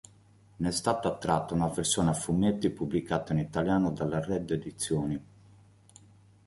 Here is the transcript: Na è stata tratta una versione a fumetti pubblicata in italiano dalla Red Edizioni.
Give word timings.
Na 0.59 0.67
è 0.67 0.71
stata 0.71 1.15
tratta 1.15 1.53
una 1.53 1.67
versione 1.67 2.09
a 2.09 2.13
fumetti 2.13 2.71
pubblicata 2.71 3.33
in 3.33 3.37
italiano 3.39 3.91
dalla 3.91 4.19
Red 4.19 4.49
Edizioni. 4.49 5.23